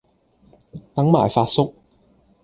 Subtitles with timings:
[0.95, 1.75] 等埋發叔